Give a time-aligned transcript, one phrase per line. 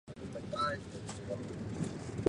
[0.07, 2.13] 勒克鲁瓦斯蒂。